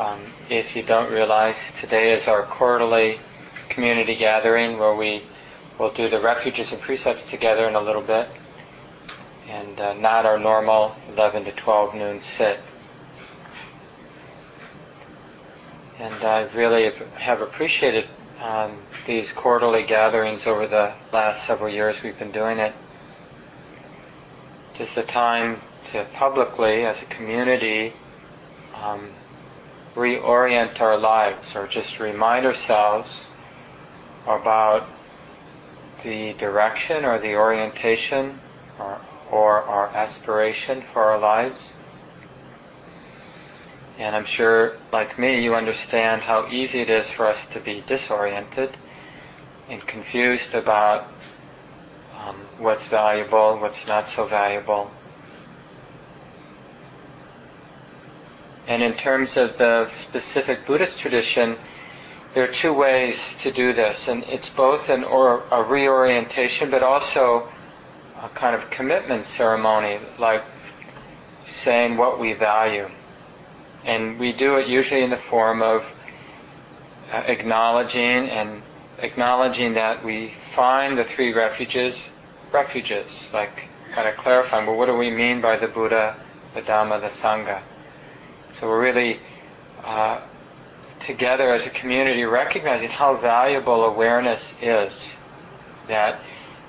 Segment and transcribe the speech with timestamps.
[0.00, 3.20] Um, if you don't realize, today is our quarterly
[3.68, 5.24] community gathering where we
[5.78, 8.26] will do the refuges and precepts together in a little bit,
[9.46, 12.60] and uh, not our normal 11 to 12 noon sit.
[15.98, 18.08] And I really have appreciated
[18.42, 22.72] um, these quarterly gatherings over the last several years we've been doing it.
[24.72, 25.60] Just a time
[25.92, 27.92] to publicly, as a community,
[28.82, 29.10] um,
[29.94, 33.30] reorient our lives or just remind ourselves
[34.26, 34.88] about
[36.02, 38.40] the direction or the orientation
[38.78, 39.00] or,
[39.30, 41.74] or our aspiration for our lives.
[43.98, 47.84] And I'm sure, like me, you understand how easy it is for us to be
[47.86, 48.76] disoriented
[49.68, 51.06] and confused about
[52.18, 54.90] um, what's valuable, what's not so valuable.
[58.70, 61.56] And in terms of the specific Buddhist tradition,
[62.34, 66.80] there are two ways to do this, and it's both an or a reorientation, but
[66.80, 67.48] also
[68.22, 70.44] a kind of commitment ceremony, like
[71.48, 72.88] saying what we value.
[73.84, 75.84] And we do it usually in the form of
[77.12, 78.62] uh, acknowledging and
[78.98, 82.08] acknowledging that we find the three refuges
[82.52, 83.64] refuges, like
[83.96, 86.14] kind of clarifying, well, what do we mean by the Buddha,
[86.54, 87.62] the Dhamma, the Sangha?
[88.54, 89.20] So we're really
[89.84, 90.20] uh,
[91.00, 95.16] together as a community recognizing how valuable awareness is.
[95.88, 96.20] That,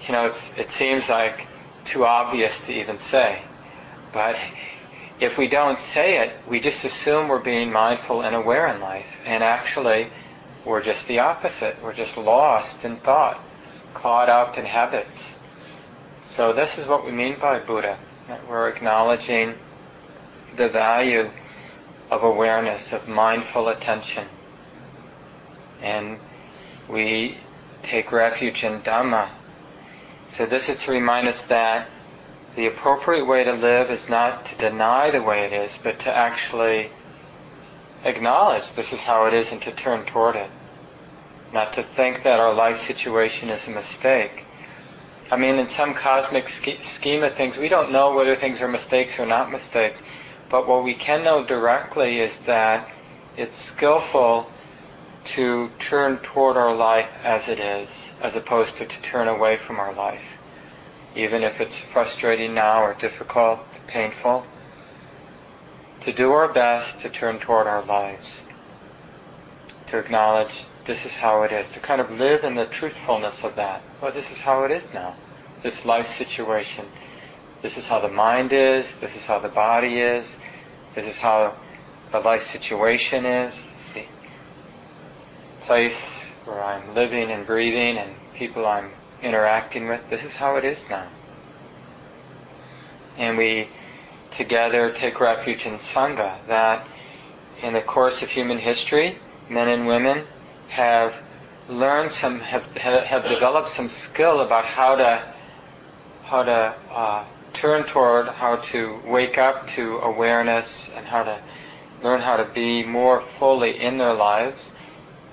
[0.08, 1.48] you know, it seems like
[1.86, 3.44] too obvious to even say.
[4.14, 4.38] But
[5.20, 9.08] if we don't say it, we just assume we're being mindful and aware in life.
[9.26, 10.10] And actually,
[10.66, 11.82] we're just the opposite.
[11.82, 13.44] We're just lost in thought,
[13.94, 15.38] caught up in habits.
[16.26, 18.00] So this is what we mean by Buddha.
[18.28, 19.56] That we're acknowledging
[20.56, 21.30] the value
[22.12, 24.28] of awareness, of mindful attention.
[25.81, 26.20] And
[26.88, 27.38] we
[27.81, 29.30] take refuge in Dhamma.
[30.30, 31.89] So this is to remind us that
[32.55, 36.14] the appropriate way to live is not to deny the way it is, but to
[36.14, 36.92] actually
[38.04, 40.49] acknowledge this is how it is and to turn toward it.
[41.54, 44.45] Not to think that our life situation is a mistake.
[45.32, 49.17] I mean, in some cosmic scheme of things, we don't know whether things are mistakes
[49.17, 50.04] or not mistakes.
[50.52, 52.92] But what we can know directly is that
[53.38, 54.52] it's skillful
[55.23, 59.80] to turn toward our life as it is, as opposed to to turn away from
[59.80, 60.36] our life.
[61.16, 64.45] Even if it's frustrating now or difficult, painful,
[66.02, 68.44] to do our best to turn toward our lives,
[69.88, 73.56] to acknowledge this is how it is, to kind of live in the truthfulness of
[73.56, 73.82] that.
[74.02, 75.16] Well, this is how it is now,
[75.64, 76.88] this life situation.
[77.61, 80.36] This is how the mind is, this is how the body is,
[80.95, 81.55] this is how
[82.11, 83.60] the life situation is,
[83.94, 84.05] the
[85.61, 85.94] place
[86.45, 88.92] where I'm living and breathing and people I'm
[89.22, 90.10] interacting with.
[90.10, 91.08] This is how it is now.
[93.17, 93.70] And we
[94.32, 96.88] together take refuge in Sangha, that
[97.61, 100.26] in the course of human history, men and women
[100.70, 101.14] have
[101.70, 105.23] learned some, have, have developed some skill about how to,
[106.23, 107.26] how to uh,
[107.61, 111.39] turn toward how to wake up to awareness and how to
[112.02, 114.72] learn how to be more fully in their lives,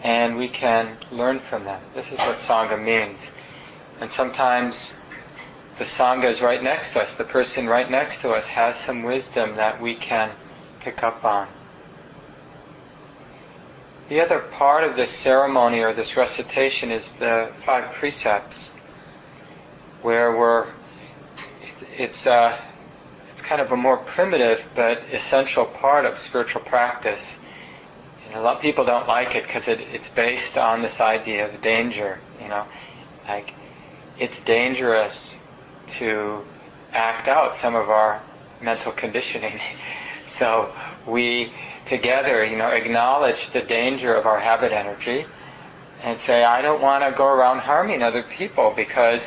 [0.03, 1.81] and we can learn from them.
[1.94, 3.19] This is what Sangha means.
[3.99, 4.93] And sometimes
[5.78, 7.15] the Sangha is right next to us.
[7.15, 10.31] The person right next to us has some wisdom that we can
[10.81, 11.49] pick up on.
[14.10, 18.75] The other part of this ceremony or this recitation is the five precepts,
[20.03, 20.66] where we're
[21.97, 22.59] it's uh,
[23.33, 27.39] it's kind of a more primitive but essential part of spiritual practice.
[28.27, 31.49] And a lot of people don't like it because it, it's based on this idea
[31.49, 32.21] of danger.
[32.41, 32.66] You know,
[33.27, 33.53] like
[34.19, 35.37] it's dangerous
[35.99, 36.44] to
[36.93, 38.22] act out some of our
[38.60, 39.60] mental conditioning.
[40.28, 40.72] so
[41.06, 41.53] we
[41.87, 45.27] together, you know, acknowledge the danger of our habit energy
[46.03, 49.22] and say, I don't want to go around harming other people because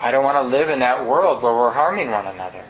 [0.00, 2.64] I don't want to live in that world where we're harming one another.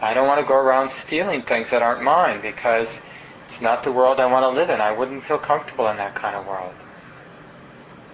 [0.00, 3.00] I don't want to go around stealing things that aren't mine because
[3.48, 4.80] it's not the world I want to live in.
[4.80, 6.74] I wouldn't feel comfortable in that kind of world.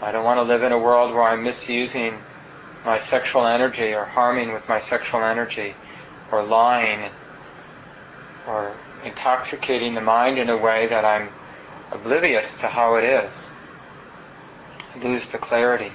[0.03, 2.19] I don't want to live in a world where I'm misusing
[2.85, 5.75] my sexual energy or harming with my sexual energy
[6.31, 7.11] or lying
[8.47, 8.75] or
[9.05, 11.31] intoxicating the mind in a way that I'm
[11.93, 13.51] oblivious to how it is.
[14.95, 15.93] I lose the clarity.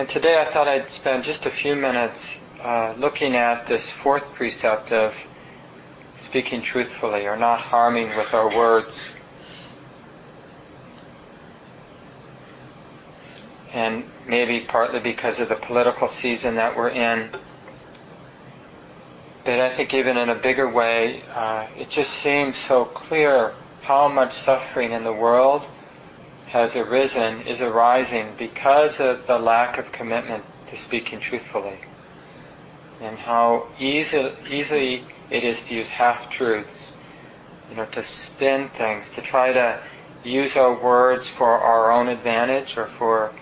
[0.00, 4.24] And today I thought I'd spend just a few minutes uh, looking at this fourth
[4.32, 5.14] precept of
[6.22, 9.12] speaking truthfully or not harming with our words.
[13.74, 17.28] And maybe partly because of the political season that we're in.
[19.44, 23.52] But I think even in a bigger way, uh, it just seems so clear
[23.82, 25.66] how much suffering in the world
[26.50, 31.78] has arisen, is arising because of the lack of commitment to speaking truthfully.
[33.00, 36.96] And how easy, easy it is to use half-truths,
[37.70, 39.80] you know, to spin things, to try to
[40.24, 43.32] use our words for our own advantage or for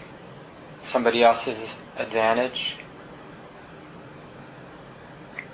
[0.90, 1.58] somebody else's
[1.96, 2.76] advantage.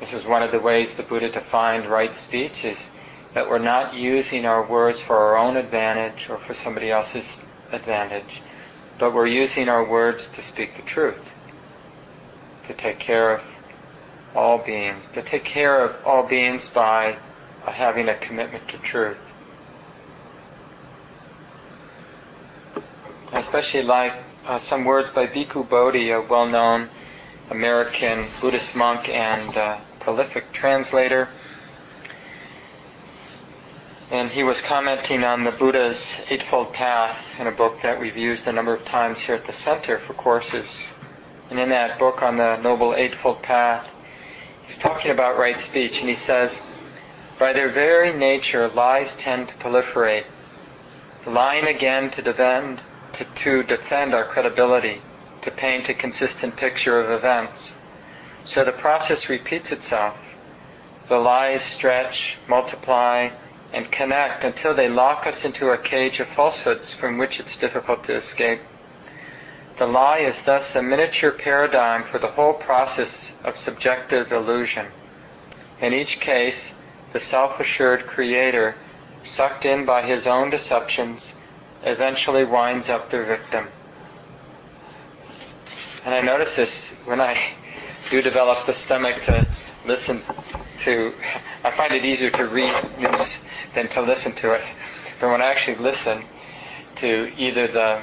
[0.01, 2.91] This is one of the ways the Buddha defined right speech is
[3.35, 7.39] that we're not using our words for our own advantage or for somebody else's
[7.73, 8.43] advantage,
[8.99, 11.35] but we're using our words to speak the truth,
[12.65, 13.43] to take care of
[14.35, 17.17] all beings, to take care of all beings by
[17.65, 19.21] having a commitment to truth.
[23.33, 24.13] I especially like
[24.47, 26.89] uh, some words by Bhikkhu Bodhi, a well-known
[27.51, 31.29] American Buddhist monk and uh, prolific translator.
[34.15, 38.47] And he was commenting on the Buddha's Eightfold Path in a book that we've used
[38.47, 40.93] a number of times here at the center for courses.
[41.51, 43.89] And in that book on the Noble Eightfold Path,
[44.69, 46.63] he's talking about right speech, and he says,
[47.41, 50.27] By their very nature, lies tend to proliferate,
[51.27, 52.83] lying again to defend,
[53.15, 55.03] to, to defend our credibility,
[55.43, 57.75] to paint a consistent picture of events.
[58.45, 60.17] So the process repeats itself.
[61.09, 63.31] The lies stretch, multiply,
[63.75, 68.05] and connect until they lock us into a cage of falsehoods from which it's difficult
[68.05, 68.61] to escape.
[69.79, 74.87] The lie is thus a miniature paradigm for the whole process of subjective illusion.
[75.81, 76.73] In each case,
[77.12, 78.76] the self-assured creator,
[79.25, 81.35] sucked in by his own deceptions,
[81.82, 83.67] eventually winds up the victim.
[86.05, 87.37] And I notice this when I
[88.11, 89.49] do develop the stomach to
[89.85, 90.23] listen
[90.85, 91.13] to,
[91.63, 93.39] I find it easier to read news
[93.75, 94.63] than to listen to it.
[95.21, 96.25] But when I actually listen
[96.97, 98.03] to either the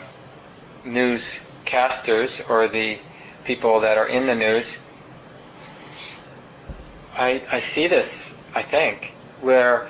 [0.83, 2.99] newscasters or the
[3.43, 4.79] people that are in the news,
[7.13, 9.89] I, I see this, I think, where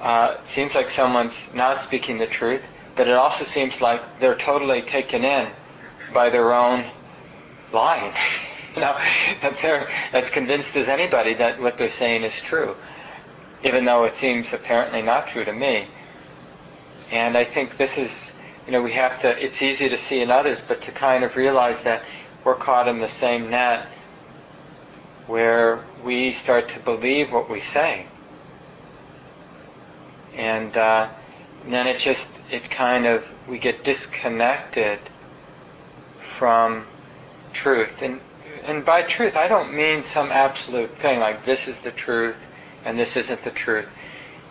[0.00, 2.62] uh, it seems like someone's not speaking the truth,
[2.96, 5.50] but it also seems like they're totally taken in
[6.12, 6.84] by their own
[7.72, 8.14] lying.
[8.74, 8.96] you know,
[9.42, 12.76] that they're as convinced as anybody that what they're saying is true,
[13.64, 15.88] even though it seems apparently not true to me.
[17.10, 18.10] And I think this is,
[18.66, 21.34] you know, we have to, it's easy to see in others, but to kind of
[21.34, 22.04] realize that
[22.44, 23.88] we're caught in the same net
[25.26, 28.06] where we start to believe what we say.
[30.34, 31.08] And, uh,
[31.64, 35.00] and then it just, it kind of, we get disconnected
[36.38, 36.86] from
[37.52, 37.90] truth.
[38.00, 38.20] And,
[38.64, 42.36] and by truth, I don't mean some absolute thing like this is the truth
[42.84, 43.86] and this isn't the truth.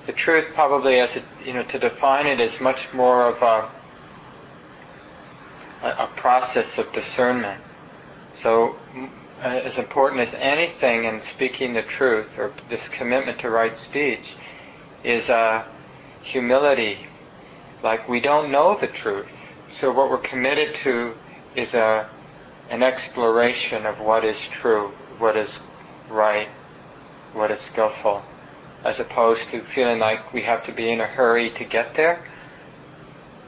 [0.06, 3.70] The truth probably as it, you know, to define it is much more of a,
[5.88, 7.62] a process of discernment.
[8.34, 8.76] So,
[9.42, 14.36] uh, as important as anything in speaking the truth or this commitment to right speech
[15.04, 15.64] is uh,
[16.22, 17.08] humility.
[17.84, 19.32] Like we don't know the truth.
[19.68, 21.16] So what we're committed to
[21.56, 22.10] is a
[22.70, 25.60] an exploration of what is true, what is
[26.10, 26.50] right,
[27.34, 28.24] what is skillful,
[28.84, 32.26] as opposed to feeling like we have to be in a hurry to get there.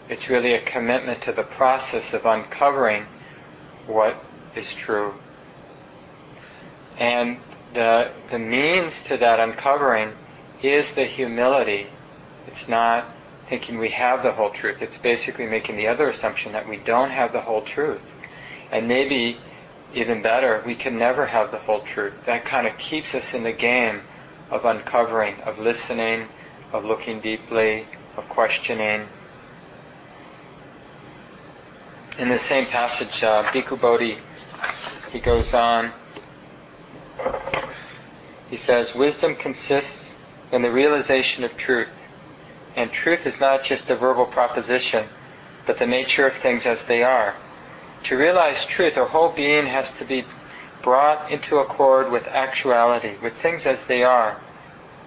[0.10, 3.06] It's really a commitment to the process of uncovering
[3.88, 4.24] what
[4.56, 5.16] is true.
[6.98, 7.38] And
[7.74, 10.13] the, the means to that uncovering
[10.62, 11.88] is the humility.
[12.48, 13.06] It's not
[13.48, 14.82] thinking we have the whole truth.
[14.82, 18.01] It's basically making the other assumption that we don't have the whole truth.
[18.72, 19.38] And maybe
[19.94, 22.25] even better, we can never have the whole truth.
[22.25, 24.01] That kind of keeps us in the game
[24.50, 26.28] of uncovering, of listening,
[26.72, 27.86] of looking deeply,
[28.16, 29.08] of questioning.
[32.18, 34.18] In the same passage, uh, Bhikkhu Bodhi,
[35.12, 35.92] he goes on,
[38.50, 40.13] he says, Wisdom consists
[40.51, 41.90] in the realization of truth.
[42.75, 45.08] And truth is not just a verbal proposition,
[45.66, 47.36] but the nature of things as they are.
[48.05, 50.25] To realize truth, our whole being has to be
[50.81, 54.41] brought into accord with actuality, with things as they are,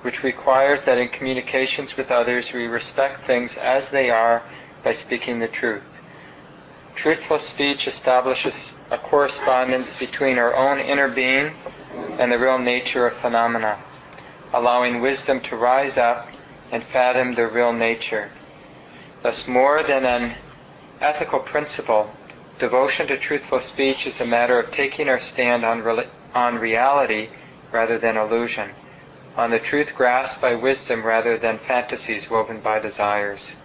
[0.02, 4.42] which requires that in communications with others we respect things as they are
[4.84, 5.82] by speaking the truth.
[6.94, 11.54] Truthful speech establishes a correspondence between our own inner being
[12.18, 13.78] and the real nature of phenomena.
[14.54, 16.28] allowing wisdom to rise up
[16.70, 18.30] and fathom their real nature.
[19.22, 20.36] Thus, more than an
[21.00, 22.10] ethical principle,
[22.58, 27.28] devotion to truthful speech is a matter of taking our stand on, re- on reality
[27.72, 28.70] rather than illusion,
[29.36, 33.56] on the truth grasped by wisdom rather than fantasies woven by desires.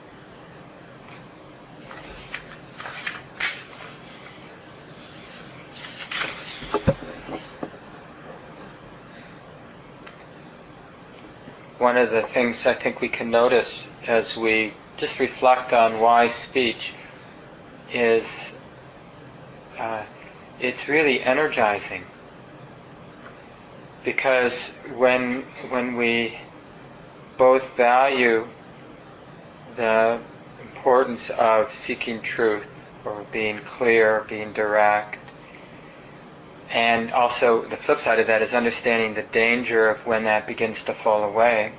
[11.77, 16.35] One of the things I think we can notice as we just reflect on wise
[16.35, 16.93] speech
[17.93, 18.25] is
[19.79, 20.03] uh,
[20.59, 22.05] it's really energizing
[24.03, 26.37] because when when we
[27.37, 28.47] both value
[29.75, 30.19] the
[30.61, 32.67] importance of seeking truth
[33.05, 35.17] or being clear, being direct,
[36.69, 40.83] and also the flip side of that is understanding the danger of when that begins
[40.83, 41.73] to fall away.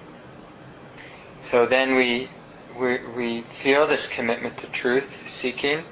[1.50, 2.30] So then we
[2.78, 5.84] we, we feel this commitment to truth seeking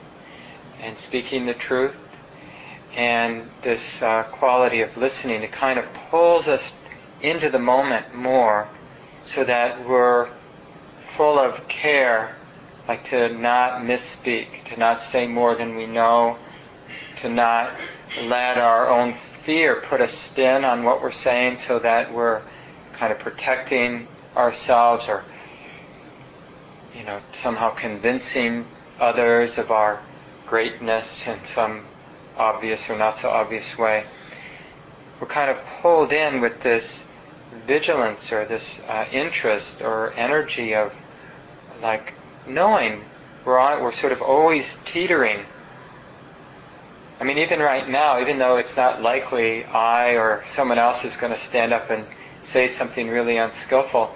[0.80, 1.96] and speaking the truth.
[2.96, 6.72] And this uh, quality of listening, it kind of pulls us
[7.20, 8.68] into the moment more
[9.22, 10.30] so that we're
[11.16, 12.36] full of care,
[12.86, 16.38] like to not misspeak, to not say more than we know,
[17.20, 17.72] to not
[18.22, 22.42] let our own fear put a spin on what we're saying so that we're
[22.92, 24.06] kind of protecting
[24.36, 25.24] ourselves or
[26.94, 28.66] you know somehow convincing
[28.98, 30.02] others of our
[30.48, 31.86] greatness in some
[32.36, 34.04] obvious or not so obvious way.
[35.20, 37.02] We're kind of pulled in with this
[37.66, 40.92] vigilance or this uh, interest or energy of
[41.82, 42.14] like
[42.46, 43.04] knowing
[43.44, 45.44] we're on, we're sort of always teetering.
[47.20, 51.16] I mean, even right now, even though it's not likely I or someone else is
[51.16, 52.06] going to stand up and
[52.42, 54.14] say something really unskillful,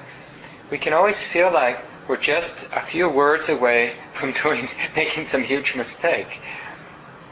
[0.70, 5.42] we can always feel like we're just a few words away from doing, making some
[5.42, 6.40] huge mistake.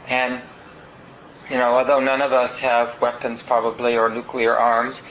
[0.07, 0.41] And
[1.49, 5.01] you know, although none of us have weapons probably or nuclear arms,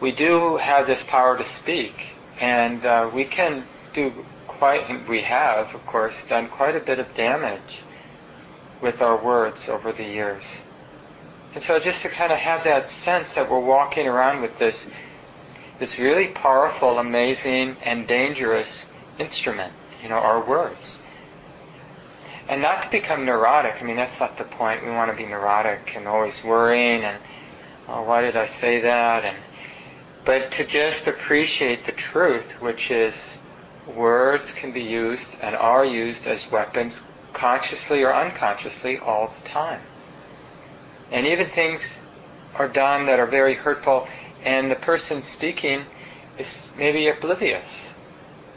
[0.00, 5.08] we do have this power to speak, and uh, we can do quite.
[5.08, 7.82] We have, of course, done quite a bit of damage
[8.80, 10.62] with our words over the years.
[11.54, 14.86] And so, just to kind of have that sense that we're walking around with this,
[15.78, 18.86] this really powerful, amazing, and dangerous
[19.18, 21.00] instrument, you know, our words
[22.48, 23.76] and not to become neurotic.
[23.80, 24.84] I mean, that's not the point.
[24.84, 27.18] We want to be neurotic and always worrying and,
[27.88, 29.24] oh, why did I say that?
[29.24, 29.36] And,
[30.24, 33.38] but to just appreciate the truth, which is
[33.86, 37.02] words can be used and are used as weapons
[37.32, 39.82] consciously or unconsciously all the time.
[41.10, 41.98] And even things
[42.54, 44.06] are done that are very hurtful
[44.44, 45.84] and the person speaking
[46.38, 47.94] is maybe oblivious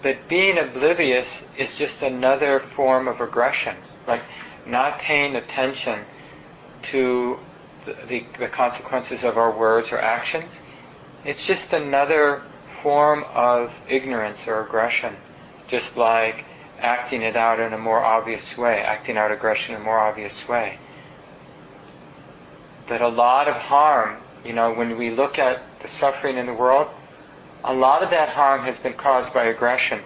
[0.02, 3.76] but being oblivious is just another form of aggression,
[4.06, 4.22] like
[4.66, 6.06] not paying attention
[6.84, 7.40] to
[7.86, 10.62] the, the, the consequences of our words or actions.
[11.26, 12.44] It's just another
[12.84, 15.16] form of ignorance or aggression,
[15.68, 16.46] just like
[16.80, 20.48] acting it out in a more obvious way, acting out aggression in a more obvious
[20.48, 20.78] way.
[22.88, 26.54] But a lot of harm, you know, when we look at the suffering in the
[26.54, 26.88] world,
[27.64, 30.02] a lot of that harm has been caused by aggression,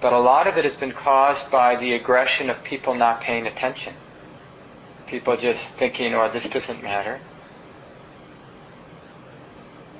[0.00, 3.46] but a lot of it has been caused by the aggression of people not paying
[3.46, 3.94] attention.
[5.06, 7.20] People just thinking, oh, this doesn't matter.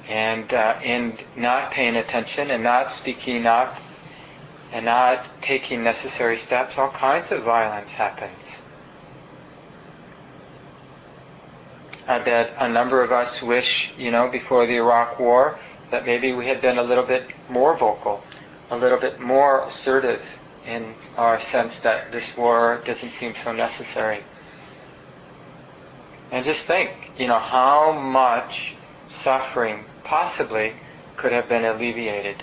[0.09, 3.77] And uh, in not paying attention and not speaking up
[4.73, 8.64] and not taking necessary steps, all kinds of violence happens.
[12.07, 15.59] Uh, I bet a number of us wish, you know, before the Iraq War,
[15.91, 18.23] that maybe we had been a little bit more vocal,
[18.71, 20.23] a little bit more assertive
[20.67, 24.25] in our sense that this war doesn't seem so necessary.
[26.31, 28.75] And just think, you know, how much
[29.07, 30.75] suffering possibly
[31.17, 32.43] could have been alleviated.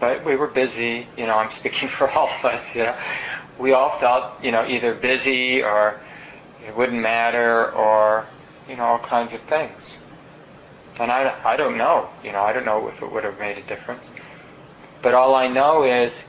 [0.00, 2.96] But we were busy, you know, I'm speaking for all of us, you know.
[3.58, 6.00] We all felt, you know, either busy or
[6.66, 8.26] it wouldn't matter or,
[8.68, 9.98] you know, all kinds of things.
[10.98, 13.58] And I, I don't know, you know, I don't know if it would have made
[13.58, 14.12] a difference.
[15.00, 16.24] But all I know is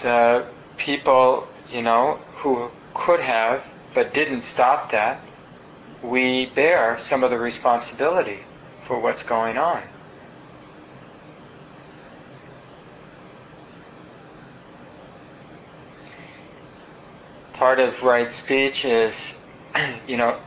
[0.00, 3.64] the people, you know, who could have
[3.94, 5.20] but didn't stop that,
[6.02, 8.40] we bear some of the responsibility
[8.86, 9.82] for what's going on.
[17.62, 19.14] Part of right speech is,
[20.08, 20.40] you know,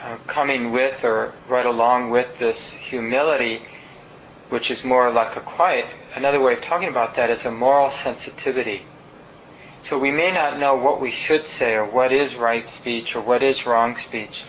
[0.00, 3.62] uh, coming with or right along with this humility,
[4.50, 7.90] which is more like a quiet, another way of talking about that is a moral
[7.90, 8.86] sensitivity.
[9.82, 13.20] So we may not know what we should say or what is right speech or
[13.20, 14.44] what is wrong speech,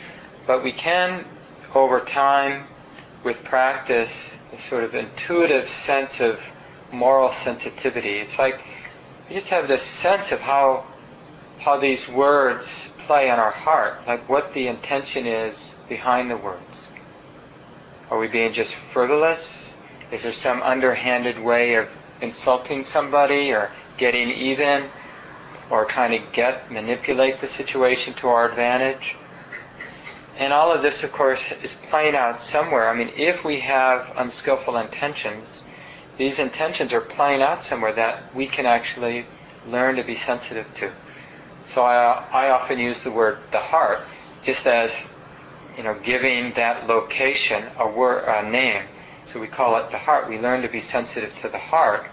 [0.45, 1.25] but we can,
[1.73, 2.67] over time,
[3.23, 6.39] with practice, a sort of intuitive sense of
[6.91, 8.17] moral sensitivity.
[8.19, 8.61] It's like
[9.27, 10.85] we just have this sense of how
[11.59, 16.91] how these words play on our heart, like what the intention is behind the words.
[18.11, 19.73] Are we being just frivolous?
[20.11, 21.89] Is there some underhanded way of
[22.21, 24.89] insulting somebody or getting even
[25.71, 29.15] or trying to get manipulate the situation to our advantage?
[30.37, 32.89] And all of this, of course, is playing out somewhere.
[32.89, 35.63] I mean, if we have unskillful intentions,
[36.17, 39.25] these intentions are playing out somewhere that we can actually
[39.67, 40.91] learn to be sensitive to.
[41.67, 44.01] So I, I often use the word the heart
[44.41, 44.91] just as,
[45.75, 48.83] you know, giving that location a word, a name.
[49.25, 50.29] So we call it the heart.
[50.29, 52.07] We learn to be sensitive to the heart.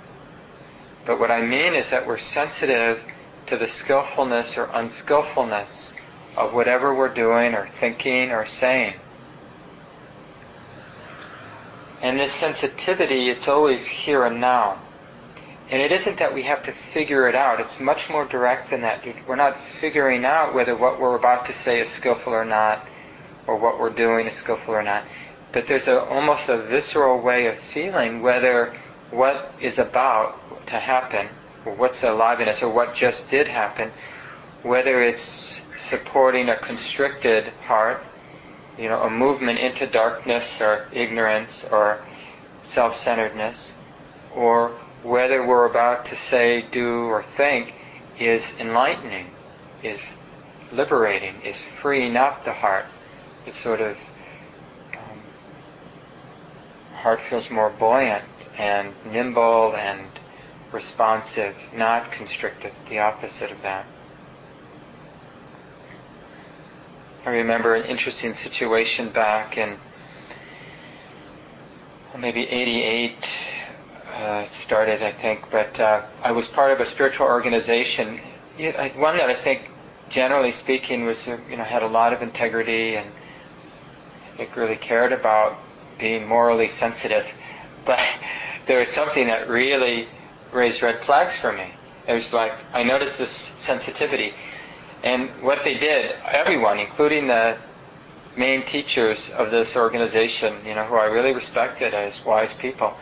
[1.04, 3.02] But what I mean is that we're sensitive
[3.47, 5.92] to the skillfulness or unskillfulness
[6.37, 8.94] of whatever we're doing or thinking or saying.
[12.02, 14.80] And this sensitivity, it's always here and now.
[15.71, 17.61] And it isn't that we have to figure it out.
[17.61, 19.04] It's much more direct than that.
[19.26, 22.87] We're not figuring out whether what we're about to say is skillful or not,
[23.47, 25.04] or what we're doing is skillful or not.
[25.52, 28.75] But there's a, almost a visceral way of feeling whether
[29.11, 31.28] what is about to happen,
[31.64, 33.92] or what's aliveness, or what just did happen,
[34.62, 38.02] whether it's supporting a constricted heart,
[38.79, 42.05] you know, a movement into darkness or ignorance or
[42.62, 43.73] self-centeredness,
[44.35, 44.71] or
[45.02, 47.75] whether we're about to say, do, or think
[48.19, 49.31] is enlightening,
[49.83, 50.00] is
[50.71, 52.87] liberating, is freeing up the heart.
[53.47, 53.97] It's sort of
[54.95, 55.21] um,
[56.95, 58.25] heart feels more buoyant
[58.58, 60.06] and nimble and
[60.71, 63.87] responsive, not constricted, the opposite of that.
[67.25, 69.78] I remember an interesting situation back in
[72.19, 73.15] maybe 88
[74.13, 78.21] uh, started, I think, but uh, I was part of a spiritual organization,
[78.97, 79.71] one that I think,
[80.08, 83.08] generally speaking, was uh, you know had a lot of integrity and
[84.32, 85.56] I think really cared about
[85.99, 87.25] being morally sensitive.
[87.85, 88.00] But
[88.67, 90.08] there was something that really
[90.50, 91.73] raised red flags for me.
[92.08, 94.35] It was like I noticed this sensitivity
[95.02, 97.58] and what they did, everyone, including the
[98.36, 102.95] main teachers of this organization, you know, who I really respected as wise people,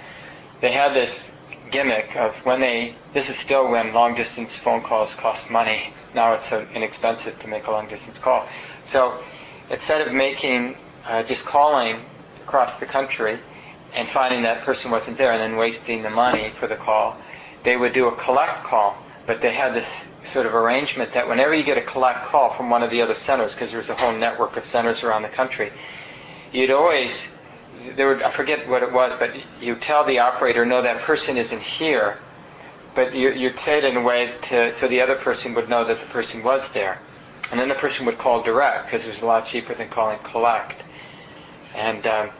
[0.60, 1.30] they had this
[1.70, 5.92] gimmick of when they, this is still when long distance phone calls cost money.
[6.14, 8.48] Now it's so inexpensive to make a long distance call.
[8.90, 9.22] So
[9.68, 12.00] instead of making, uh, just calling
[12.42, 13.38] across the country
[13.94, 17.16] and finding that person wasn't there and then wasting the money for the call,
[17.62, 18.96] they would do a collect call.
[19.26, 19.88] But they had this
[20.24, 23.14] sort of arrangement that whenever you get a collect call from one of the other
[23.14, 25.72] centers, because there's a whole network of centers around the country,
[26.52, 27.18] you'd always
[27.96, 31.38] there would, I forget what it was, but you tell the operator, no, that person
[31.38, 32.18] isn't here,
[32.94, 35.84] but you you say it in a way to so the other person would know
[35.84, 37.00] that the person was there,
[37.50, 40.18] and then the person would call direct because it was a lot cheaper than calling
[40.20, 40.82] collect,
[41.74, 42.06] and.
[42.06, 42.30] Um,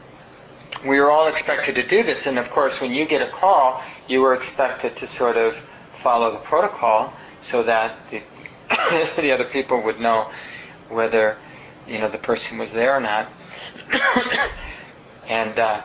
[0.87, 3.83] we were all expected to do this, and of course, when you get a call,
[4.09, 5.57] you were expected to sort of
[6.01, 8.22] follow the protocol so that the,
[9.16, 10.31] the other people would know
[10.88, 11.38] whether
[11.87, 13.31] you know the person was there or not.
[15.29, 15.83] and uh,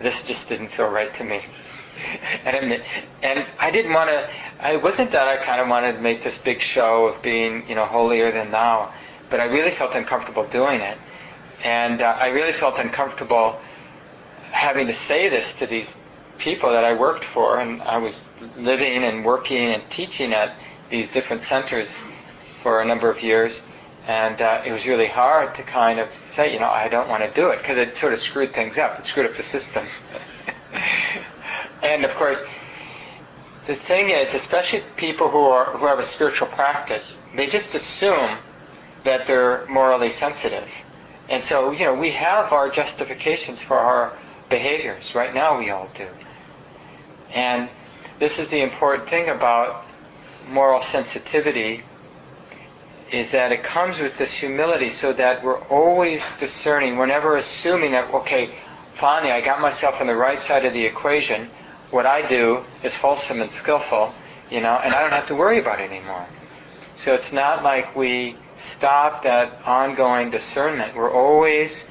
[0.00, 1.42] this just didn't feel right to me.
[2.44, 2.82] and
[3.22, 4.30] and I didn't want to.
[4.60, 7.74] I wasn't that I kind of wanted to make this big show of being you
[7.74, 8.92] know holier than thou,
[9.30, 10.98] but I really felt uncomfortable doing it,
[11.64, 13.60] and uh, I really felt uncomfortable
[14.50, 15.88] having to say this to these
[16.42, 18.24] people that I worked for, and I was
[18.56, 20.54] living and working and teaching at
[20.90, 21.96] these different centers
[22.62, 23.62] for a number of years,
[24.06, 27.22] and uh, it was really hard to kind of say, you know, I don't want
[27.22, 28.98] to do it because it sort of screwed things up.
[28.98, 29.86] It screwed up the system.
[31.82, 32.42] and of course,
[33.66, 38.38] the thing is, especially people who are who have a spiritual practice, they just assume
[39.04, 40.68] that they're morally sensitive.
[41.28, 44.12] And so, you know, we have our justifications for our
[44.48, 45.14] behaviors.
[45.14, 46.08] Right now, we all do.
[47.34, 47.68] And
[48.18, 49.84] this is the important thing about
[50.48, 51.82] moral sensitivity
[53.10, 57.92] is that it comes with this humility so that we're always discerning, we're never assuming
[57.92, 58.50] that, okay,
[58.94, 61.50] finally I got myself on the right side of the equation,
[61.90, 64.14] what I do is wholesome and skillful,
[64.50, 66.26] you know, and I don't have to worry about it anymore.
[66.96, 70.94] So it's not like we stop that ongoing discernment.
[70.94, 71.84] We're always,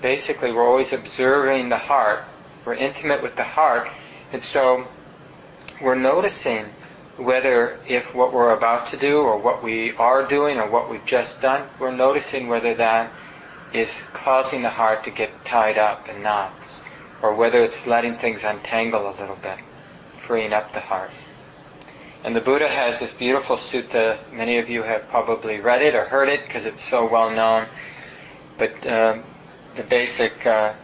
[0.00, 2.24] basically, we're always observing the heart.
[2.64, 3.90] We're intimate with the heart.
[4.32, 4.86] And so
[5.80, 6.66] we're noticing
[7.18, 11.04] whether if what we're about to do or what we are doing or what we've
[11.04, 13.12] just done, we're noticing whether that
[13.72, 16.82] is causing the heart to get tied up in knots
[17.20, 19.58] or whether it's letting things untangle a little bit,
[20.26, 21.10] freeing up the heart.
[22.24, 24.18] And the Buddha has this beautiful sutta.
[24.32, 27.66] Many of you have probably read it or heard it because it's so well known.
[28.58, 29.18] But uh,
[29.76, 30.74] the basic uh,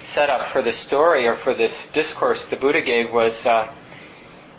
[0.00, 3.68] setup for the story or for this discourse the Buddha gave was uh,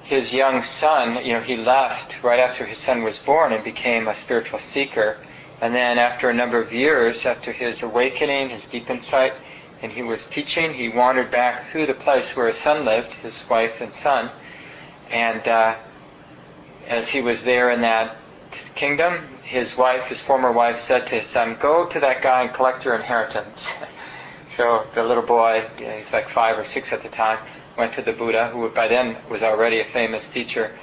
[0.04, 1.24] his young son.
[1.26, 5.18] You know, he left right after his son was born and became a spiritual seeker.
[5.62, 9.34] And then, after a number of years, after his awakening, his deep insight,
[9.82, 13.44] and he was teaching, he wandered back through the place where his son lived, his
[13.48, 14.32] wife and son,
[15.12, 15.76] and uh,
[16.88, 18.16] as he was there in that
[18.74, 22.54] kingdom, his wife, his former wife, said to his son, Go to that guy and
[22.54, 23.70] collect your inheritance.
[24.56, 27.40] so the little boy, yeah, he's like five or six at the time,
[27.78, 30.78] went to the Buddha, who by then was already a famous teacher,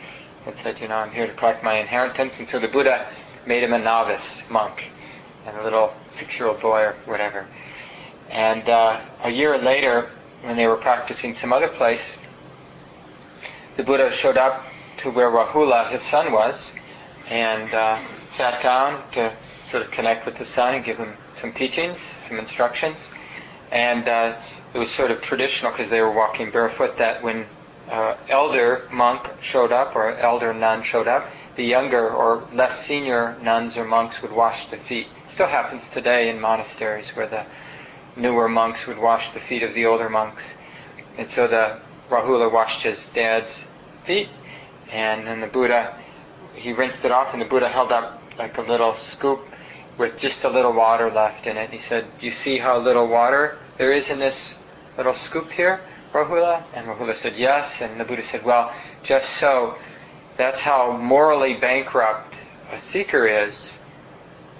[0.46, 2.38] and said, You know, I'm here to collect my inheritance.
[2.38, 3.12] And so the Buddha
[3.46, 4.90] made him a novice monk,
[5.46, 7.46] and a little six year old boy or whatever.
[8.30, 10.10] And uh, a year later,
[10.42, 12.18] when they were practicing some other place,
[13.76, 14.64] the Buddha showed up
[14.98, 16.72] to where Rahula, his son, was,
[17.28, 17.98] and uh,
[18.34, 19.32] sat down to
[19.68, 23.10] sort of connect with the son and give him some teachings, some instructions.
[23.70, 24.36] And uh,
[24.74, 27.46] it was sort of traditional because they were walking barefoot that when
[27.90, 33.36] uh, elder monk showed up or elder nun showed up, the younger or less senior
[33.42, 35.06] nuns or monks would wash the feet.
[35.24, 37.46] It still happens today in monasteries where the
[38.16, 40.56] newer monks would wash the feet of the older monks.
[41.16, 43.64] And so the Rahula washed his dad's
[44.04, 44.28] feet
[44.92, 45.94] and then the Buddha,
[46.54, 49.47] he rinsed it off, and the Buddha held up like a little scoop
[49.98, 51.70] with just a little water left in it.
[51.70, 54.56] He said, Do you see how little water there is in this
[54.96, 55.80] little scoop here,
[56.12, 56.64] Rahula?
[56.72, 57.82] And Rahula said, Yes.
[57.82, 59.76] And the Buddha said, Well, just so.
[60.36, 62.36] That's how morally bankrupt
[62.70, 63.76] a seeker is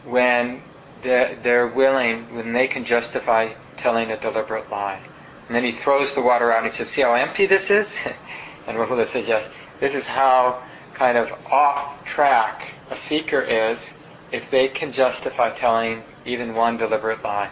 [0.04, 0.60] when
[1.02, 5.00] they're willing, when they can justify telling a deliberate lie.
[5.46, 7.88] And then he throws the water out and he says, See how empty this is?
[8.66, 9.48] and Rahula says, Yes.
[9.78, 13.94] This is how kind of off track a seeker is
[14.32, 17.50] if they can justify telling even one deliberate lie.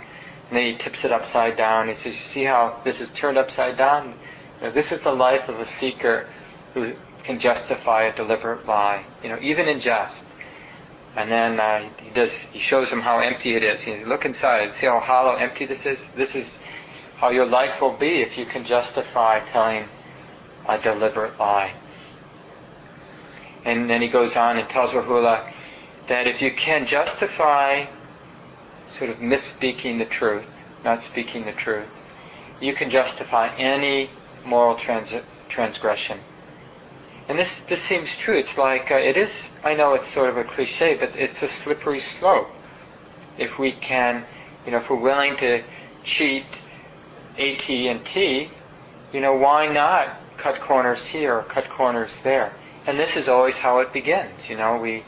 [0.49, 1.89] And then he tips it upside down.
[1.89, 4.15] He says, You see how this is turned upside down?
[4.61, 6.29] You know, this is the life of a seeker
[6.75, 10.23] who can justify a deliberate lie, you know, even in jest.
[11.17, 12.33] And then uh, he does.
[12.33, 13.81] He shows him how empty it is.
[13.81, 14.75] He says, look inside.
[14.75, 15.99] See how hollow, empty this is.
[16.15, 16.59] This is
[17.17, 19.89] how your life will be if you can justify telling
[20.69, 21.73] a deliberate lie.
[23.65, 25.51] And then he goes on and tells Rahula
[26.09, 27.87] that if you can justify
[28.87, 30.49] sort of misspeaking the truth,
[30.85, 31.91] not speaking the truth,
[32.61, 34.09] you can justify any
[34.45, 35.15] moral trans-
[35.49, 36.21] transgression.
[37.29, 38.39] And this, this seems true.
[38.39, 39.33] It's like, uh, it is,
[39.65, 42.49] I know it's sort of a cliche, but it's a slippery slope.
[43.37, 44.25] If we can,
[44.65, 45.65] you know, if we're willing to
[46.05, 46.47] cheat
[47.37, 48.51] AT&T,
[49.13, 52.55] you know, why not cut corners here or cut corners there?
[52.87, 54.49] And this is always how it begins.
[54.49, 55.05] You know, we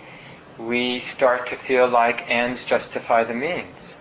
[0.59, 3.97] we start to feel like ends justify the means.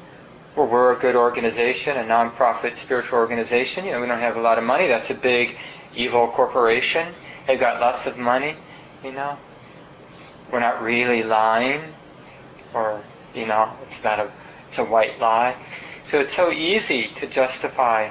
[0.55, 3.85] Well, we're a good organization, a nonprofit spiritual organization.
[3.85, 4.87] You know, we don't have a lot of money.
[4.87, 5.55] That's a big
[5.95, 7.13] evil corporation.
[7.45, 8.55] They've got lots of money.
[9.03, 9.37] You know,
[10.51, 11.93] we're not really lying,
[12.73, 13.03] or
[13.35, 14.31] you know, it's not a
[14.67, 15.55] it's a white lie.
[16.03, 18.09] So it's so easy to justify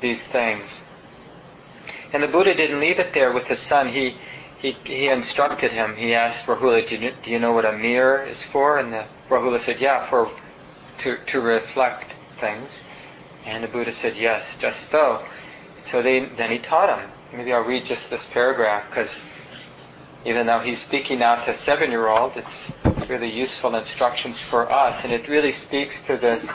[0.00, 0.82] these things.
[2.12, 3.88] And the Buddha didn't leave it there with his son.
[3.88, 4.16] He
[4.58, 5.96] he, he instructed him.
[5.96, 8.78] He asked Rahula, do you, do you know what a mirror is for?
[8.78, 10.30] And the, Rahula said, yeah, for
[10.98, 12.82] to, to reflect things.
[13.46, 15.24] And the Buddha said, yes, just so.
[15.84, 17.10] So they, then he taught him.
[17.32, 19.18] Maybe I'll read just this paragraph because
[20.24, 25.12] even though he's speaking now to a seven-year-old, it's really useful instructions for us, and
[25.12, 26.50] it really speaks to this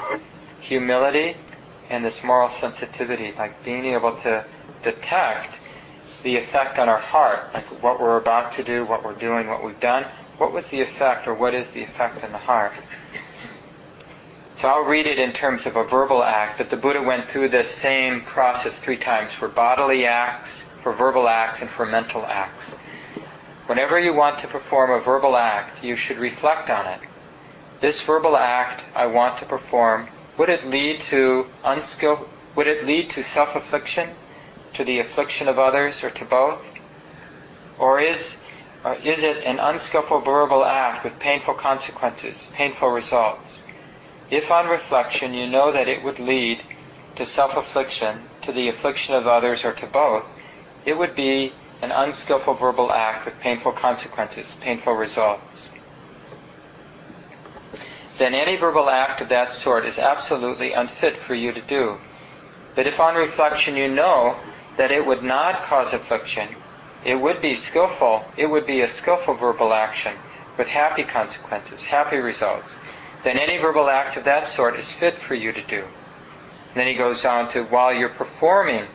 [0.60, 1.38] humility
[1.90, 4.46] and this moral sensitivity, like being able to
[4.84, 5.60] detect
[6.24, 9.64] the effect on our heart, like what we're about to do, what we're doing, what
[9.64, 10.06] we've done.
[10.38, 12.74] What was the effect, or what is the effect in the heart?
[14.60, 17.50] So I'll read it in terms of a verbal act, but the Buddha went through
[17.50, 22.76] this same process three times for bodily acts, for verbal acts, and for mental acts.
[23.68, 27.00] Whenever you want to perform a verbal act, you should reflect on it.
[27.80, 33.12] This verbal act I want to perform, would it lead to unskill, would it lead
[33.12, 34.10] to self-affliction?
[34.74, 36.66] To the affliction of others or to both?
[37.78, 38.38] Or is
[38.84, 43.64] Or is it an unskillful verbal act with painful consequences, painful results?
[44.30, 46.64] If on reflection you know that it would lead
[47.16, 50.26] to self-affliction, to the affliction of others, or to both,
[50.86, 55.72] it would be an unskillful verbal act with painful consequences, painful results.
[58.18, 62.00] Then any verbal act of that sort is absolutely unfit for you to do.
[62.76, 64.38] But if on reflection you know
[64.78, 66.50] that it would not cause affliction,
[67.06, 70.16] it would be skillful, it would be a skillful verbal action
[70.58, 72.76] with happy consequences, happy results,
[73.24, 75.84] then any verbal act of that sort is fit for you to do.
[75.84, 78.88] And then he goes on to while you're performing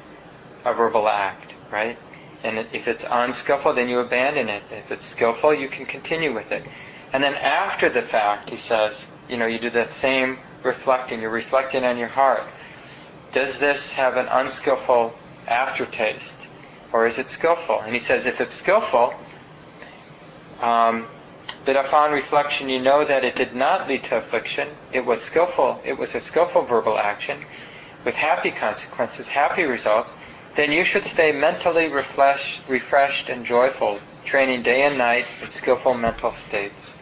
[0.65, 1.99] a verbal act, right?
[2.43, 4.63] And if it's unskillful, then you abandon it.
[4.71, 6.65] If it's skillful, you can continue with it.
[7.13, 11.21] And then after the fact, he says, you know, you do that same reflecting.
[11.21, 12.45] You're reflecting on your heart.
[13.33, 15.15] Does this have an unskillful
[15.51, 16.37] aftertaste?
[16.93, 17.81] Or is it skillful?
[17.81, 19.15] And he says, if it's skillful,
[20.61, 21.07] um,
[21.65, 25.81] but upon reflection you know that it did not lead to affliction, it was skillful,
[25.85, 27.45] it was a skillful verbal action
[28.05, 30.13] with happy consequences, happy results,
[30.57, 35.95] then you should stay mentally refresh, refreshed and joyful, training day and night in skillful
[35.95, 36.95] mental states.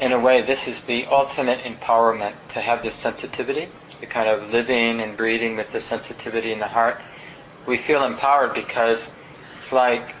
[0.00, 3.68] In a way, this is the ultimate empowerment to have this sensitivity,
[4.00, 6.98] the kind of living and breathing with the sensitivity in the heart.
[7.66, 9.10] We feel empowered because
[9.58, 10.14] it's like,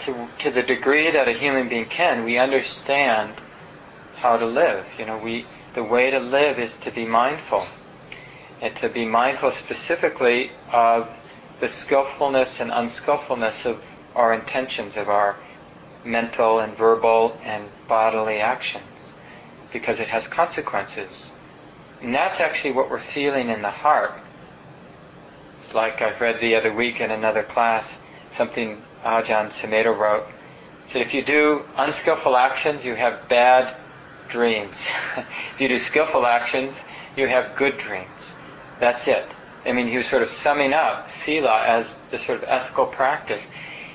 [0.00, 3.32] to, to the degree that a human being can, we understand
[4.16, 4.84] how to live.
[4.98, 7.66] You know, we, the way to live is to be mindful.
[8.60, 11.08] And to be mindful specifically of
[11.60, 13.82] the skillfulness and unskillfulness of
[14.14, 15.36] our intentions, of our
[16.04, 18.93] mental and verbal and bodily actions
[19.74, 21.32] because it has consequences.
[22.00, 24.14] And that's actually what we're feeling in the heart.
[25.58, 27.84] It's like I read the other week in another class
[28.32, 30.26] something Ajahn Sumedho wrote.
[30.90, 33.76] Said if you do unskillful actions, you have bad
[34.28, 34.86] dreams.
[35.54, 36.74] if you do skillful actions,
[37.16, 38.34] you have good dreams.
[38.80, 39.26] That's it.
[39.66, 43.42] I mean, he was sort of summing up sila as the sort of ethical practice.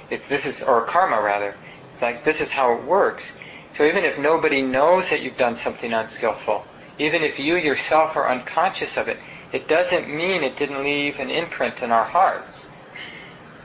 [0.10, 1.56] If this is, or karma rather,
[2.02, 3.34] like this is how it works.
[3.72, 6.66] So even if nobody knows that you've done something unskillful,
[6.98, 9.18] even if you yourself are unconscious of it,
[9.52, 12.68] it doesn't mean it didn't leave an imprint in our hearts.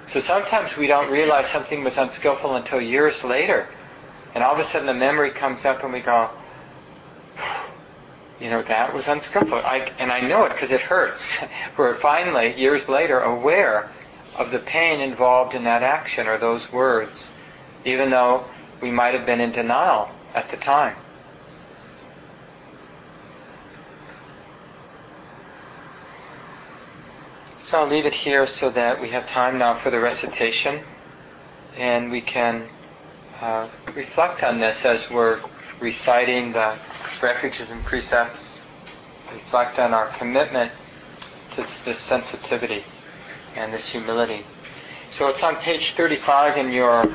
[0.07, 3.69] So sometimes we don't realize something was unskillful until years later.
[4.35, 6.31] And all of a sudden the memory comes up and we go,
[8.41, 9.59] you know, that was unskillful.
[9.59, 11.39] I, and I know it because it hurts.
[11.77, 13.91] We're finally, years later, aware
[14.37, 17.31] of the pain involved in that action or those words,
[17.85, 18.45] even though
[18.85, 20.95] we might have been in denial at the time.
[27.65, 30.85] So I'll leave it here so that we have time now for the recitation
[31.79, 32.69] and we can
[33.41, 35.41] uh, reflect on this as we're
[35.81, 36.77] reciting the
[37.23, 38.61] refuges and precepts,
[39.33, 40.71] reflect on our commitment
[41.57, 42.85] to this sensitivity
[43.57, 44.45] and this humility.
[45.09, 47.11] So it's on page 35 in your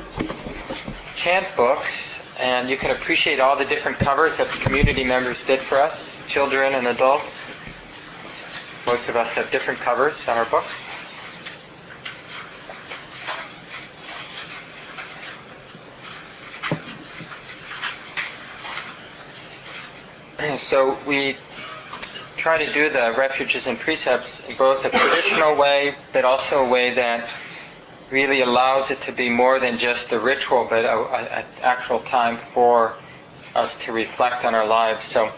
[1.20, 5.60] chant books, and you can appreciate all the different covers that the community members did
[5.60, 7.50] for us, children and adults.
[8.86, 10.74] Most of us have different covers on our books.
[20.58, 21.36] So we
[22.38, 26.68] try to do the refuges and precepts in both a traditional way, but also a
[26.70, 27.28] way that
[28.10, 32.94] really allows it to be more than just a ritual, but an actual time for
[33.54, 35.04] us to reflect on our lives.
[35.04, 35.32] So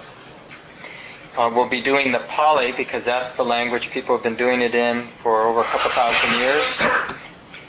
[1.36, 4.74] uh, we'll be doing the Pali because that's the language people have been doing it
[4.74, 6.78] in for over a couple thousand years.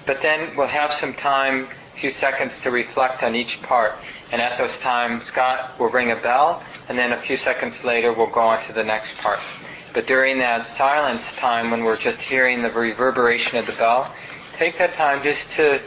[0.06, 3.96] But then we'll have some time, a few seconds to reflect on each part.
[4.32, 8.12] And at those times, Scott will ring a bell, and then a few seconds later,
[8.12, 9.40] we'll go on to the next part.
[9.94, 14.12] But during that silence time, when we're just hearing the reverberation of the bell,
[14.58, 15.82] take that time just to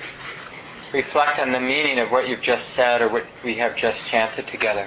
[0.93, 4.47] reflect on the meaning of what you've just said or what we have just chanted
[4.47, 4.87] together.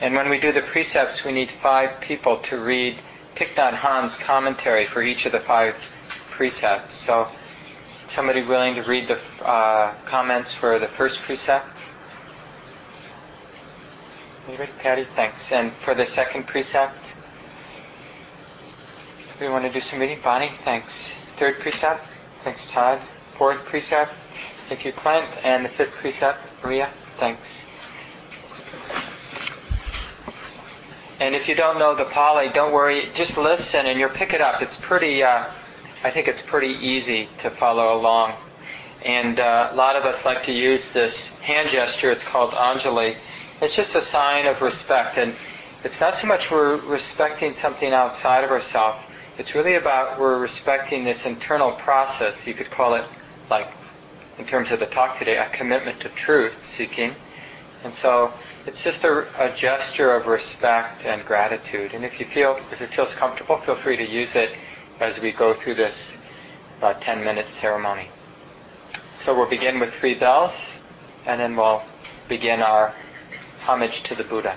[0.00, 2.98] And when we do the precepts, we need five people to read
[3.34, 5.76] Thich Nhat Hanh's commentary for each of the five
[6.30, 6.94] precepts.
[6.94, 7.28] So,
[8.08, 11.78] somebody willing to read the uh, comments for the first precept?
[14.46, 14.72] Anybody?
[14.78, 15.06] Patty?
[15.14, 15.52] Thanks.
[15.52, 17.16] And for the second precept?
[19.28, 20.20] Somebody want to do some reading?
[20.22, 20.52] Bonnie?
[20.64, 21.10] Thanks.
[21.36, 22.06] Third precept?
[22.44, 23.00] Thanks, Todd.
[23.36, 24.12] Fourth precept,
[24.68, 25.26] Thank you Clint.
[25.44, 26.90] and the fifth precept, Maria.
[27.18, 27.64] Thanks.
[31.20, 33.08] And if you don't know the Pali, don't worry.
[33.14, 34.62] Just listen, and you'll pick it up.
[34.62, 35.22] It's pretty.
[35.22, 35.46] Uh,
[36.04, 38.34] I think it's pretty easy to follow along.
[39.04, 42.12] And uh, a lot of us like to use this hand gesture.
[42.12, 43.16] It's called Anjali.
[43.60, 45.34] It's just a sign of respect, and
[45.82, 48.98] it's not so much we're respecting something outside of ourselves
[49.38, 52.44] it's really about we're respecting this internal process.
[52.44, 53.04] You could call it,
[53.48, 53.72] like,
[54.36, 57.14] in terms of the talk today, a commitment to truth seeking.
[57.84, 58.34] And so
[58.66, 61.94] it's just a, a, gesture of respect and gratitude.
[61.94, 64.50] And if you feel, if it feels comfortable, feel free to use it
[64.98, 66.16] as we go through this
[66.82, 68.08] uh, about 10 minute ceremony.
[69.20, 70.74] So we'll begin with three bells,
[71.26, 71.82] and then we'll
[72.26, 72.92] begin our
[73.60, 74.56] homage to the Buddha.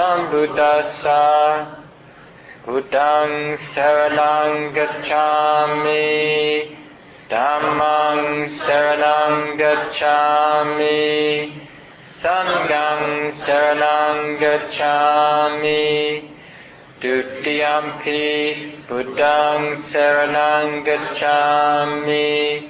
[0.00, 1.76] Sambuddhassa
[2.64, 6.72] Buddhang Saranang Gacchami
[7.28, 11.52] Dhammang Saranang Gacchami
[12.18, 16.24] Sanghang Saranang Gacchami
[17.02, 22.64] Dutiyampi Buddhang Saranang Gacchami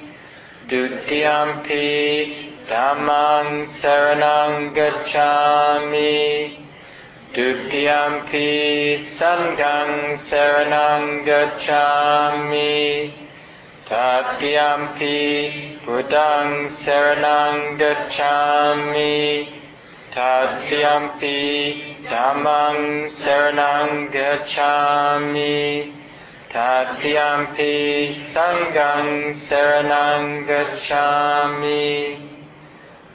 [0.67, 1.87] Dutiyampi
[2.67, 6.60] Dhammang Saranang Gacchami
[7.33, 13.09] Dutiyampi Sanghang Saranang Gacchami
[13.87, 19.47] Tatyampi Buddhang Saranang Gacchami
[20.11, 25.93] Tatyampi Dhammang Saranang Gacchami
[26.49, 32.27] Tatyampi Sanghang Saranang Gacchami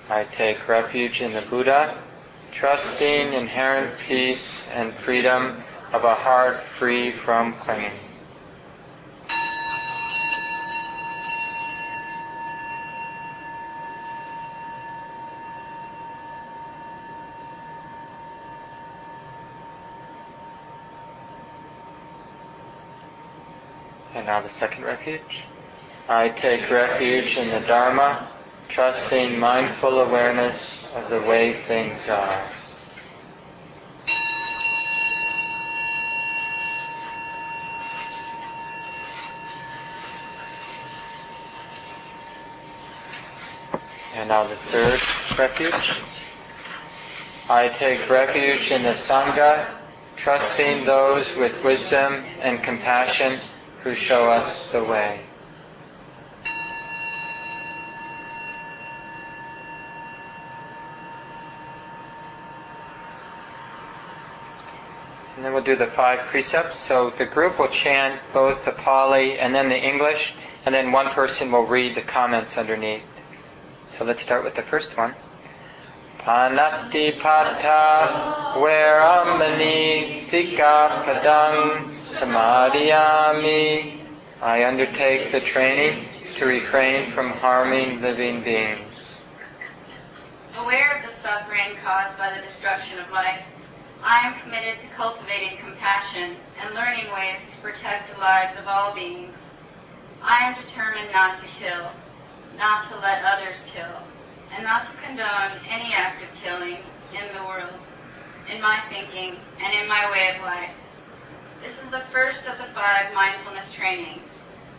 [0.08, 2.05] I take refuge in the Buddha,
[2.56, 7.92] trusting inherent peace and freedom of a heart free from clinging.
[24.14, 25.42] And now the second refuge.
[26.08, 28.30] I take refuge in the Dharma,
[28.68, 32.44] trusting mindful awareness of the way things are.
[44.14, 45.00] And now the third
[45.38, 45.94] refuge.
[47.48, 49.66] I take refuge in the Sangha,
[50.16, 53.38] trusting those with wisdom and compassion
[53.82, 55.20] who show us the way.
[65.36, 66.78] And then we'll do the five precepts.
[66.78, 70.32] So the group will chant both the Pali and then the English,
[70.64, 73.02] and then one person will read the comments underneath.
[73.90, 75.14] So let's start with the first one.
[76.18, 77.68] Panatipata
[78.54, 84.00] Veramani Sika Padang Samadhiyami.
[84.40, 89.18] I undertake the training to refrain from harming living beings.
[90.58, 93.42] Aware of the suffering caused by the destruction of life,
[94.02, 98.94] I am committed to cultivating compassion and learning ways to protect the lives of all
[98.94, 99.36] beings.
[100.22, 101.90] I am determined not to kill,
[102.56, 104.02] not to let others kill,
[104.52, 106.78] and not to condone any act of killing
[107.12, 107.74] in the world,
[108.52, 110.74] in my thinking, and in my way of life.
[111.62, 114.22] This is the first of the five mindfulness trainings.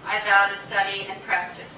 [0.05, 1.76] I vow to study and practice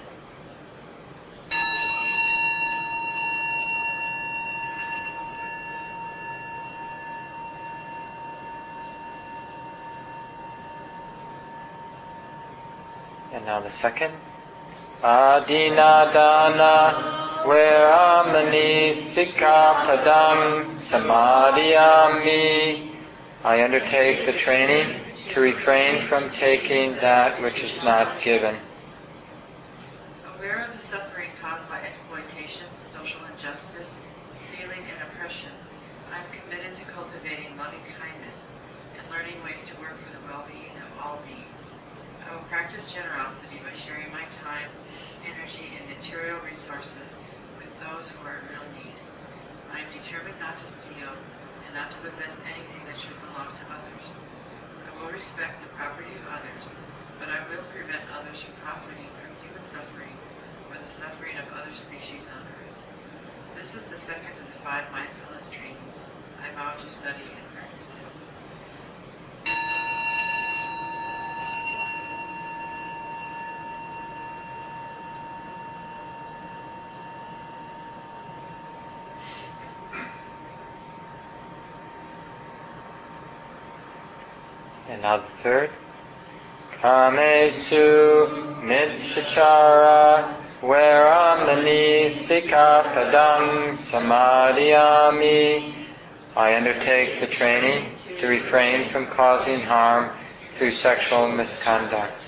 [13.31, 14.11] And now the second.
[15.03, 16.95] Adinadana
[17.43, 22.89] Veramani Sikapadam Samadhyami.
[23.43, 24.99] I undertake the training
[25.31, 28.57] to refrain from taking that which is not given.
[30.35, 33.87] Aware of the suffering caused by exploitation, social injustice,
[34.51, 35.51] stealing, and oppression,
[36.11, 38.35] I am committed to cultivating loving kindness
[38.97, 41.48] and learning ways to work for the well-being of all beings.
[42.29, 44.69] I will practice generosity by sharing my time,
[45.25, 47.09] energy, and material resources
[47.57, 48.93] with those who are in real need.
[49.73, 53.65] I am determined not to steal and not to possess anything that should belong to
[53.73, 54.05] others.
[54.85, 56.69] I will respect the property of others,
[57.17, 60.13] but I will prevent others from profiting from human suffering
[60.69, 62.77] or the suffering of other species on earth.
[63.57, 65.97] This is the second of the five mindfulness trainings
[66.37, 68.19] I vow to study and practice it.
[85.01, 85.69] The third.
[86.81, 88.27] Kamesu
[88.61, 95.73] Mitchachara Varamani Sikapadang Samadhyami.
[96.35, 100.09] I undertake the training to refrain from causing harm
[100.57, 102.21] through sexual misconduct.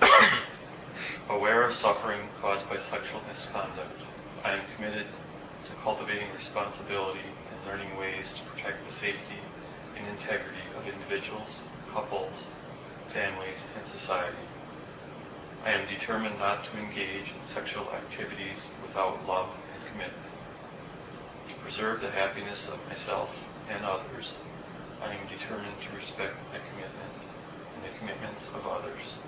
[1.28, 4.00] Aware of suffering caused by sexual misconduct,
[4.44, 5.06] I am committed
[5.66, 7.18] to cultivating responsibility
[7.50, 9.38] and learning ways to protect the safety
[9.98, 11.50] and integrity of individuals,
[11.92, 12.34] couples,
[13.12, 14.46] families, and society.
[15.64, 20.32] I am determined not to engage in sexual activities without love and commitment.
[21.48, 23.30] To preserve the happiness of myself
[23.68, 24.34] and others,
[25.02, 27.26] I am determined to respect my commitments
[27.74, 29.18] and the commitments of others.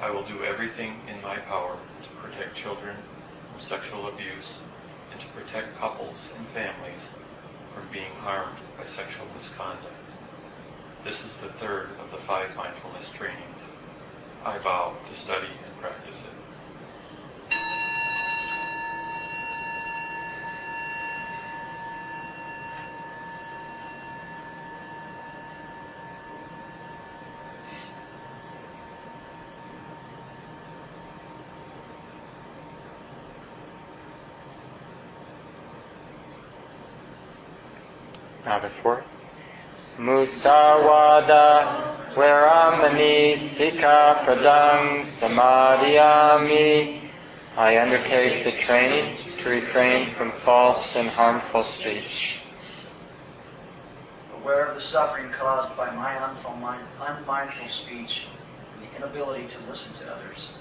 [0.00, 2.96] I will do everything in my power to protect children
[3.50, 4.60] from sexual abuse
[5.12, 7.12] and to protect couples and families
[7.76, 9.92] from being harmed by sexual misconduct.
[11.04, 13.60] This is the third of the five mindfulness trainings.
[14.46, 16.45] I vow to study and practice it.
[38.46, 39.04] Now the fourth.
[39.98, 47.00] Musawada Varamani Sika Pradang Samadhyami.
[47.56, 52.38] I undertake the training to refrain from false and harmful speech.
[54.40, 56.14] Aware of the suffering caused by my
[57.00, 58.28] unmindful speech
[58.74, 60.52] and the inability to listen to others,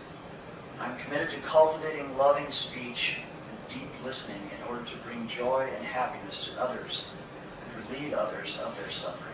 [0.80, 3.18] I am committed to cultivating loving speech
[3.48, 7.06] and deep listening in order to bring joy and happiness to others
[7.90, 9.32] relieve others of their suffering.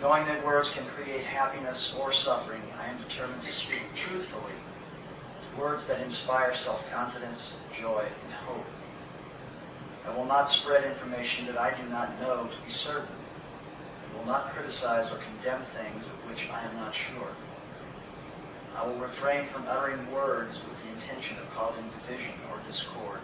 [0.00, 4.52] Knowing that words can create happiness or suffering, I am determined to speak truthfully,
[5.58, 8.66] words that inspire self-confidence, joy, and hope.
[10.06, 13.08] I will not spread information that I do not know to be certain.
[14.12, 17.30] I will not criticize or condemn things of which I am not sure.
[18.76, 23.20] I will refrain from uttering words with the intention of causing division or discord.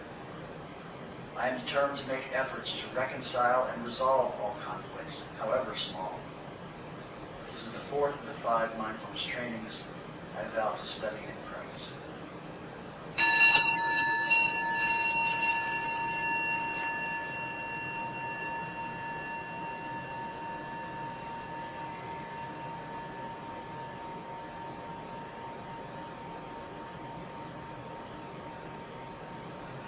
[1.37, 6.19] I am determined to make efforts to reconcile and resolve all conflicts, however small.
[7.47, 9.85] This is the fourth of the five mindfulness trainings
[10.39, 11.93] I vow to study and practice.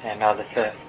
[0.02, 0.83] And now the fifth.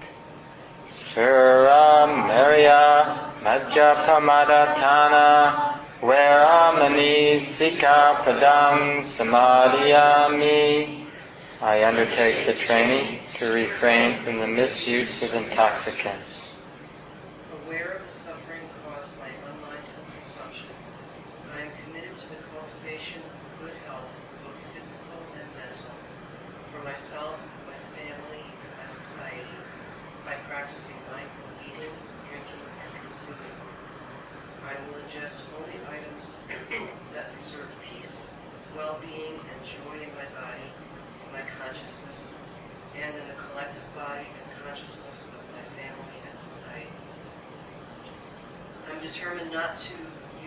[1.16, 11.06] Sura Maria Majjapamadatana Varamani Sika Padang Samadhyami.
[11.62, 16.54] I undertake the training to refrain from the misuse of intoxicants.
[17.64, 20.68] Aware of the suffering caused by unmindful consumption,
[21.56, 23.32] I am committed to the cultivation of
[23.64, 24.12] good health,
[24.44, 25.96] both physical and mental,
[26.74, 29.64] for myself, my family, and my society,
[30.26, 31.94] by practicing mindful eating,
[32.26, 33.58] drinking, and consuming.
[34.66, 36.42] I will ingest only items
[37.14, 38.10] that preserve peace,
[38.74, 40.66] well-being, and joy in my body,
[41.30, 42.18] my consciousness,
[42.98, 46.98] and in the collective body and consciousness of my family and society.
[48.90, 49.96] I'm determined not to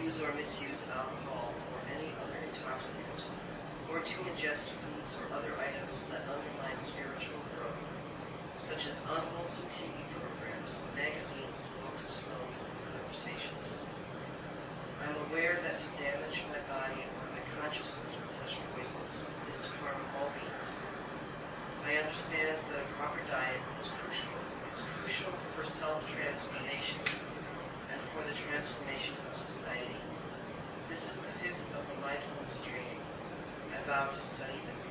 [0.03, 3.31] use or misuse alcohol or any other intoxicant,
[3.87, 7.38] or to ingest foods or other items that undermine spiritual
[8.69, 13.81] such as unwholesome TV programs, magazines, books, films, and conversations.
[15.01, 19.73] I'm aware that to damage my body or my consciousness with such voices is to
[19.81, 20.75] harm all beings.
[21.81, 24.37] I understand that a proper diet is crucial.
[24.69, 27.01] It's crucial for self-transformation
[27.89, 29.97] and for the transformation of society.
[30.93, 33.09] This is the fifth of the mindfulness trainings.
[33.73, 34.88] I vow to study them.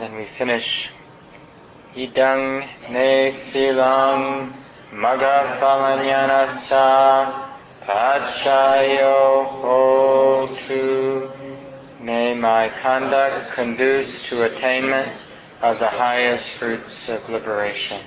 [0.00, 0.88] Then we finish.
[1.94, 4.54] Idang ne silang
[4.92, 7.48] magaphalanyanasa
[7.86, 11.30] pachayo hotu.
[12.00, 15.12] May my conduct conduce to attainment
[15.60, 18.00] of the highest fruits of liberation.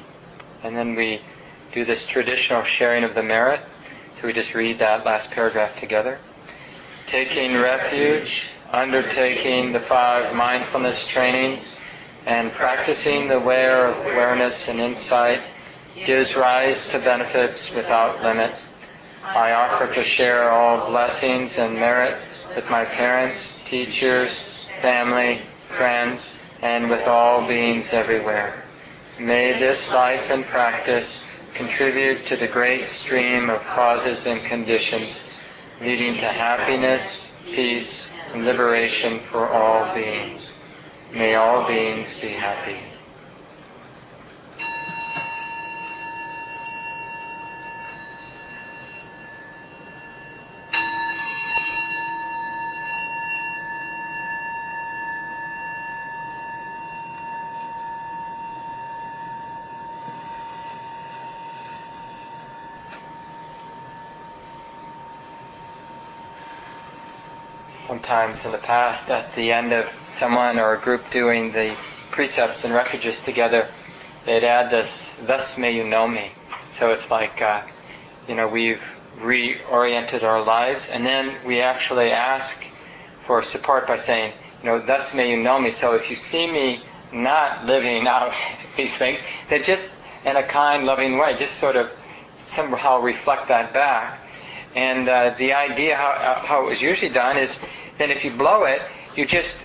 [0.63, 1.21] And then we
[1.73, 3.59] do this traditional sharing of the merit.
[4.15, 6.19] So we just read that last paragraph together.
[7.05, 11.72] Taking refuge, undertaking the five mindfulness trainings,
[12.25, 15.41] and practicing the of awareness and insight
[16.05, 18.53] gives rise to benefits without limit.
[19.23, 22.17] I offer to share all blessings and merit
[22.55, 24.47] with my parents, teachers,
[24.81, 28.63] family, friends, and with all beings everywhere.
[29.19, 31.21] May this life and practice
[31.53, 35.19] contribute to the great stream of causes and conditions
[35.81, 40.52] leading to happiness, peace, and liberation for all beings.
[41.13, 42.92] May all beings be happy.
[67.93, 69.87] Sometimes in the past at the end of
[70.17, 71.75] someone or a group doing the
[72.09, 73.69] precepts and refuges together,
[74.25, 74.89] they'd add this,
[75.27, 76.31] thus may you know me.
[76.71, 77.61] So it's like, uh,
[78.27, 78.81] you know, we've
[79.19, 82.57] reoriented our lives and then we actually ask
[83.27, 84.33] for support by saying,
[84.63, 85.69] you know, thus may you know me.
[85.69, 86.81] So if you see me
[87.11, 88.33] not living out
[88.75, 89.19] these things,
[89.49, 89.87] then just
[90.25, 91.91] in a kind, loving way, just sort of
[92.47, 94.19] somehow reflect that back.
[94.75, 97.59] And uh, the idea how, how it was usually done is
[97.97, 98.81] then if you blow it,
[99.15, 99.55] you just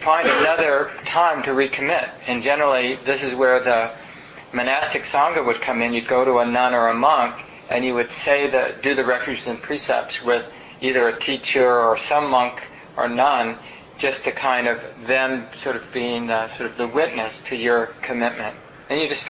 [0.00, 2.10] find another time to recommit.
[2.26, 3.92] And generally, this is where the
[4.52, 5.92] monastic sangha would come in.
[5.92, 7.34] You'd go to a nun or a monk,
[7.68, 10.44] and you would say the do the refuges and precepts with
[10.80, 13.56] either a teacher or some monk or nun,
[13.98, 17.86] just to kind of them sort of being the, sort of the witness to your
[18.02, 18.56] commitment.
[18.88, 19.28] And you just.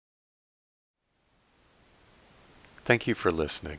[2.84, 3.78] Thank you for listening.